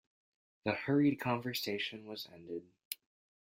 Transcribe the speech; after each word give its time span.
The 0.63 0.71
hurried 0.73 1.19
conversation 1.19 2.07
was 2.07 2.27
ended. 2.33 2.63